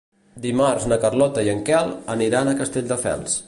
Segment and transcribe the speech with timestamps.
[0.45, 3.37] Dimarts na Carlota i en Quel aniran a Castelldefels.